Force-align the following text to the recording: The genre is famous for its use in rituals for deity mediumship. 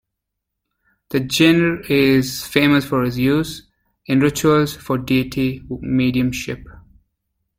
The 1.11 1.29
genre 1.29 1.85
is 1.87 2.43
famous 2.47 2.85
for 2.85 3.03
its 3.03 3.17
use 3.17 3.67
in 4.07 4.19
rituals 4.19 4.75
for 4.75 4.97
deity 4.97 5.61
mediumship. 5.69 6.65